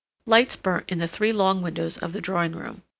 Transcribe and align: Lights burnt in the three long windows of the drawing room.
Lights 0.25 0.55
burnt 0.55 0.85
in 0.89 0.97
the 0.97 1.07
three 1.07 1.31
long 1.31 1.61
windows 1.61 1.95
of 1.95 2.11
the 2.11 2.21
drawing 2.21 2.53
room. 2.53 2.81